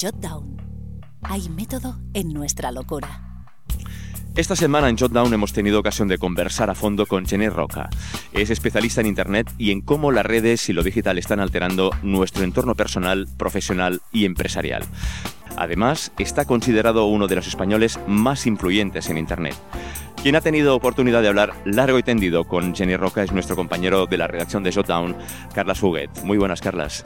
[0.00, 0.56] Jotdown.
[1.22, 3.44] Hay método en nuestra locura.
[4.34, 7.90] Esta semana en Jotdown hemos tenido ocasión de conversar a fondo con Jenny Roca.
[8.32, 12.44] Es especialista en Internet y en cómo las redes y lo digital están alterando nuestro
[12.44, 14.84] entorno personal, profesional y empresarial.
[15.56, 19.56] Además, está considerado uno de los españoles más influyentes en Internet.
[20.22, 24.06] Quien ha tenido oportunidad de hablar largo y tendido con Jenny Roca es nuestro compañero
[24.06, 25.14] de la redacción de Shotdown,
[25.52, 26.10] Carlas Huguet.
[26.24, 27.04] Muy buenas, Carlas.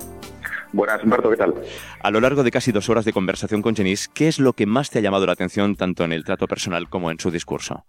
[0.75, 1.55] Buenas, Humberto, ¿qué tal?
[2.03, 4.67] A lo largo de casi dos horas de conversación con Jenny, ¿qué es lo que
[4.67, 7.85] más te ha llamado la atención tanto en el trato personal como en su discurso?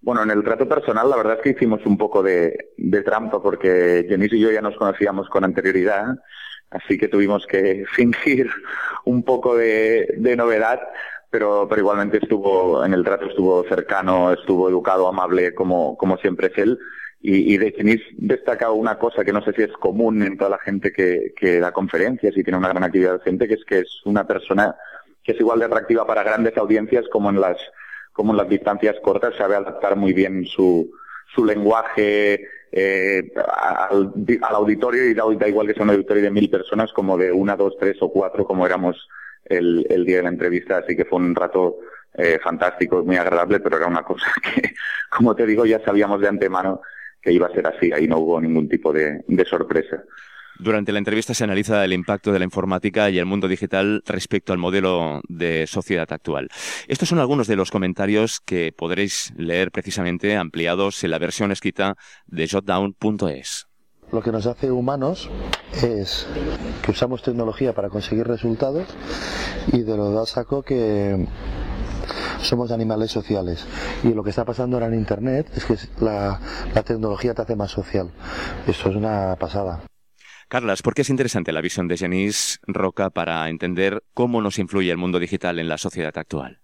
[0.00, 2.56] Bueno, en el trato personal la verdad es que hicimos un poco de,
[3.04, 6.14] trampa porque Jenny y yo ya nos conocíamos con anterioridad,
[6.70, 8.48] así que tuvimos que fingir
[9.04, 10.80] un poco de, de novedad
[11.30, 16.46] pero, pero igualmente estuvo, en el trato estuvo cercano, estuvo educado, amable, como, como siempre
[16.46, 16.78] es él.
[17.20, 20.50] Y, y de Chenis destaca una cosa que no sé si es común en toda
[20.50, 23.80] la gente que, que da conferencias y tiene una gran actividad docente, que es que
[23.80, 24.76] es una persona
[25.24, 27.56] que es igual de atractiva para grandes audiencias como en las,
[28.12, 30.90] como en las distancias cortas, sabe adaptar muy bien su,
[31.34, 33.32] su lenguaje eh,
[33.90, 37.18] al, al, auditorio y da, da igual que sea un auditorio de mil personas como
[37.18, 39.08] de una, dos, tres o cuatro como éramos
[39.44, 41.78] el, el día de la entrevista, así que fue un rato
[42.14, 44.72] eh, fantástico, muy agradable, pero era una cosa que,
[45.10, 46.80] como te digo, ya sabíamos de antemano
[47.22, 50.02] que iba a ser así, ahí no hubo ningún tipo de, de sorpresa.
[50.58, 54.52] Durante la entrevista se analiza el impacto de la informática y el mundo digital respecto
[54.52, 56.48] al modelo de sociedad actual.
[56.88, 61.96] Estos son algunos de los comentarios que podréis leer precisamente ampliados en la versión escrita
[62.26, 63.68] de jotdown.es.
[64.10, 65.30] Lo que nos hace humanos
[65.80, 66.26] es
[66.82, 68.88] que usamos tecnología para conseguir resultados
[69.72, 71.26] y de lo da saco que
[72.42, 73.66] somos animales sociales.
[74.04, 76.40] Y lo que está pasando ahora en Internet es que la,
[76.74, 78.10] la tecnología te hace más social.
[78.66, 79.82] Eso es una pasada.
[80.48, 84.90] Carlas, ¿por qué es interesante la visión de Janice Roca para entender cómo nos influye
[84.90, 86.58] el mundo digital en la sociedad actual?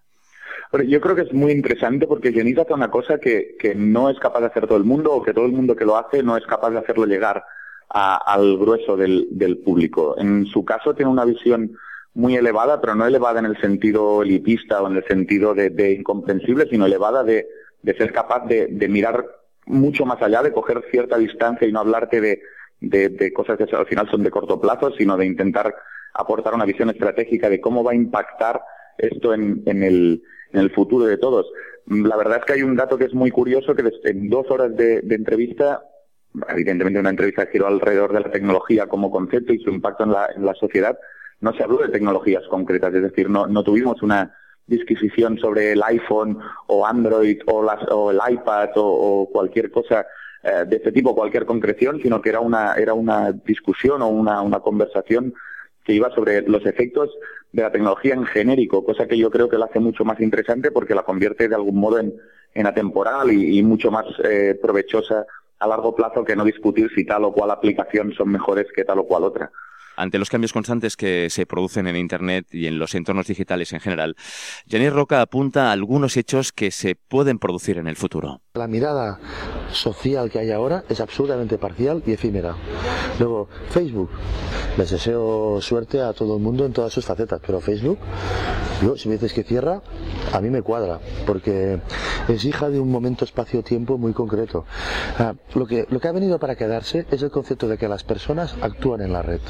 [0.88, 4.18] Yo creo que es muy interesante porque Janice hace una cosa que, que, no es
[4.18, 6.36] capaz de hacer todo el mundo o que todo el mundo que lo hace no
[6.36, 7.44] es capaz de hacerlo llegar
[7.90, 10.16] a, al grueso del, del, público.
[10.18, 11.76] En su caso tiene una visión
[12.14, 15.92] muy elevada, pero no elevada en el sentido elitista o en el sentido de, de
[15.92, 17.48] incomprensible, sino elevada de,
[17.82, 19.26] de ser capaz de, de, mirar
[19.66, 22.40] mucho más allá, de coger cierta distancia y no hablarte de,
[22.80, 25.74] de cosas que al final son de corto plazo, sino de intentar
[26.14, 28.62] aportar una visión estratégica de cómo va a impactar
[28.96, 30.22] esto en, en, el,
[30.52, 31.46] en el futuro de todos.
[31.86, 34.74] La verdad es que hay un dato que es muy curioso, que en dos horas
[34.76, 35.82] de, de entrevista,
[36.48, 40.28] evidentemente una entrevista giró alrededor de la tecnología como concepto y su impacto en la,
[40.34, 40.96] en la sociedad,
[41.44, 44.34] no se habló de tecnologías concretas, es decir, no, tuvimos una
[44.66, 46.38] disquisición sobre el iPhone
[46.68, 50.06] o Android o, las, o el iPad o, o cualquier cosa
[50.42, 54.40] eh, de este tipo, cualquier concreción, sino que era una, era una discusión o una,
[54.40, 55.34] una conversación
[55.84, 57.10] que iba sobre los efectos
[57.52, 60.70] de la tecnología en genérico, cosa que yo creo que la hace mucho más interesante
[60.70, 62.14] porque la convierte de algún modo en,
[62.54, 65.26] en atemporal y, y, mucho más eh, provechosa
[65.58, 69.00] a largo plazo que no discutir si tal o cual aplicación son mejores que tal
[69.00, 69.52] o cual otra.
[69.96, 73.80] Ante los cambios constantes que se producen en Internet y en los entornos digitales en
[73.80, 74.16] general,
[74.68, 78.40] Janir Roca apunta a algunos hechos que se pueden producir en el futuro.
[78.54, 79.20] La mirada
[79.72, 82.56] social que hay ahora es absolutamente parcial y efímera.
[83.18, 84.10] Luego, Facebook.
[84.76, 87.98] Les deseo suerte a todo el mundo en todas sus facetas, pero Facebook,
[88.82, 89.82] yo, si me dices que cierra,
[90.34, 91.78] a mí me cuadra, porque
[92.28, 94.66] es hija de un momento espacio-tiempo muy concreto.
[95.18, 98.02] Ah, lo, que, lo que ha venido para quedarse es el concepto de que las
[98.02, 99.40] personas actúan en la red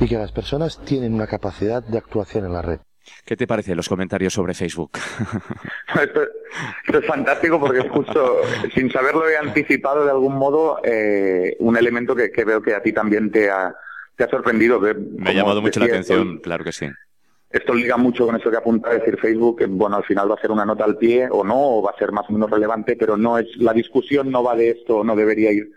[0.00, 2.80] y que las personas tienen una capacidad de actuación en la red.
[3.24, 4.90] ¿Qué te parecen los comentarios sobre Facebook?
[6.02, 6.20] esto,
[6.84, 8.40] esto, es fantástico porque justo,
[8.74, 12.82] sin saberlo, he anticipado de algún modo eh, un elemento que, que, veo que a
[12.82, 13.74] ti también te ha,
[14.16, 14.80] te ha sorprendido.
[14.80, 16.86] Que, Me ha llamado mucho la atención, claro que sí.
[17.50, 20.34] Esto liga mucho con eso que apunta a decir Facebook, que bueno, al final va
[20.34, 22.50] a ser una nota al pie o no, o va a ser más o menos
[22.50, 25.70] relevante, pero no es, la discusión no va de esto, no debería ir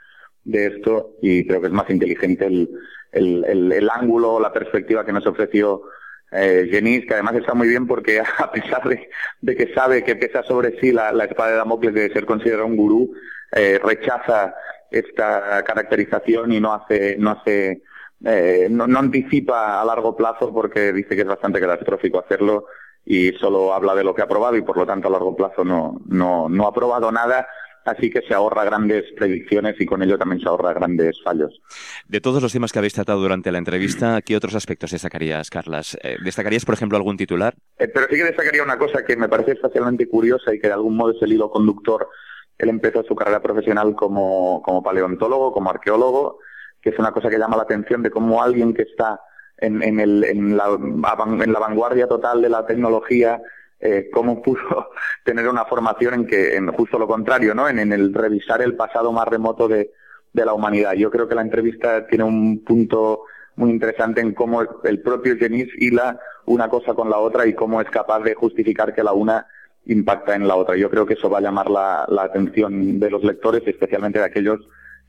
[0.43, 2.69] de esto, y creo que es más inteligente el,
[3.11, 5.83] el, el, el ángulo, la perspectiva que nos ofreció
[6.31, 9.09] eh, Genis, que además está muy bien porque a pesar de,
[9.41, 12.67] de que sabe que pesa sobre sí la, la, espada de Damocles de ser considerado
[12.67, 13.13] un gurú,
[13.51, 14.53] eh, rechaza
[14.91, 17.83] esta caracterización y no hace, no hace,
[18.25, 22.65] eh, no, no anticipa a largo plazo porque dice que es bastante catastrófico hacerlo
[23.05, 25.63] y solo habla de lo que ha probado y por lo tanto a largo plazo
[25.63, 27.47] no, no, no ha probado nada
[27.85, 31.61] así que se ahorra grandes predicciones y con ello también se ahorra grandes fallos.
[32.07, 35.97] De todos los temas que habéis tratado durante la entrevista, ¿qué otros aspectos destacarías, Carlas?
[36.03, 37.55] Eh, ¿Destacarías, por ejemplo, algún titular?
[37.77, 40.73] Eh, pero sí que destacaría una cosa que me parece especialmente curiosa y que de
[40.73, 42.09] algún modo es el hilo conductor.
[42.57, 46.39] Él empezó su carrera profesional como, como paleontólogo, como arqueólogo,
[46.81, 49.19] que es una cosa que llama la atención de cómo alguien que está
[49.57, 53.41] en, en, el, en, la, en la vanguardia total de la tecnología,
[53.79, 54.89] eh, cómo pudo
[55.23, 57.67] tener una formación en que, en justo lo contrario, ¿no?
[57.67, 59.91] En, en el revisar el pasado más remoto de,
[60.33, 60.93] de la humanidad.
[60.93, 63.23] Yo creo que la entrevista tiene un punto
[63.55, 67.81] muy interesante en cómo el propio Genis hila una cosa con la otra y cómo
[67.81, 69.45] es capaz de justificar que la una
[69.85, 70.77] impacta en la otra.
[70.77, 74.25] Yo creo que eso va a llamar la, la atención de los lectores, especialmente de
[74.25, 74.59] aquellos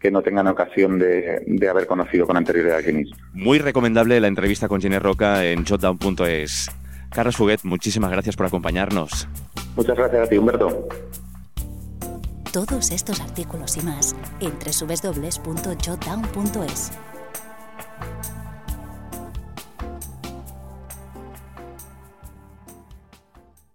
[0.00, 3.10] que no tengan ocasión de, de haber conocido con anterioridad a Genis.
[3.32, 6.70] Muy recomendable la entrevista con Jenny Roca en shotdown.es.
[7.10, 9.28] Carlos Fuguet, muchísimas gracias por acompañarnos.
[9.76, 10.88] Muchas gracias a ti, Humberto.
[12.52, 16.92] Todos estos artículos y más en www.jotdown.es.